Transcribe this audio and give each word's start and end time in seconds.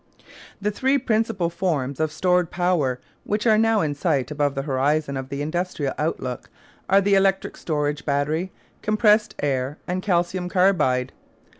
The 0.59 0.71
three 0.71 0.97
principal 0.97 1.51
forms 1.51 1.99
of 1.99 2.11
stored 2.11 2.49
power 2.49 2.99
which 3.23 3.45
are 3.45 3.59
now 3.59 3.81
in 3.81 3.93
sight 3.93 4.31
above 4.31 4.55
the 4.55 4.63
horizon 4.63 5.15
of 5.15 5.29
the 5.29 5.43
industrial 5.43 5.93
outlook 5.99 6.49
are 6.89 7.01
the 7.01 7.13
electric 7.13 7.55
storage 7.55 8.03
battery, 8.03 8.51
compressed 8.81 9.35
air, 9.43 9.77
and 9.87 10.01
calcium 10.01 10.49
carbide. 10.49 11.11